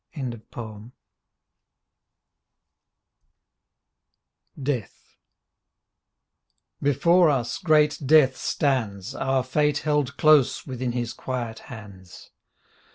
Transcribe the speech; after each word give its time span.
25 0.15 0.89
DEATH 4.63 5.15
Before 6.81 7.29
us 7.29 7.59
great 7.59 7.99
Death 8.03 8.35
stands 8.35 9.13
Our 9.13 9.43
fate 9.43 9.77
held 9.85 10.17
close 10.17 10.65
within 10.65 10.93
his 10.93 11.13
quiet 11.13 11.59
hands. 11.59 12.31